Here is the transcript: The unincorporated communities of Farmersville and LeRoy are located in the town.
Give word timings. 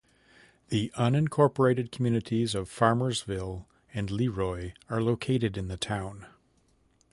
The 0.69 0.91
unincorporated 0.97 1.91
communities 1.91 2.55
of 2.55 2.71
Farmersville 2.71 3.67
and 3.93 4.09
LeRoy 4.09 4.73
are 4.89 4.99
located 4.99 5.57
in 5.59 5.67
the 5.67 5.77
town. 5.77 6.25